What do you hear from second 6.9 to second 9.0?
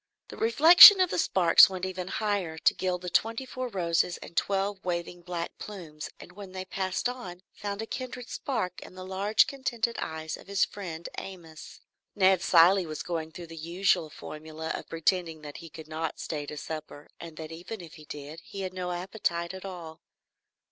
on, found a kindred spark in